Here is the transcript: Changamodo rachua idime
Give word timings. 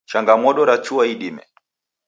Changamodo 0.09 0.61
rachua 0.69 1.03
idime 1.13 1.43